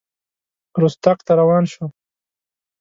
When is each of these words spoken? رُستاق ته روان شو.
رُستاق 0.81 1.19
ته 1.25 1.33
روان 1.39 1.63
شو. 1.71 1.85